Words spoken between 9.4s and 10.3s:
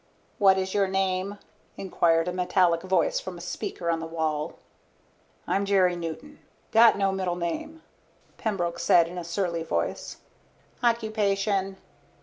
voice.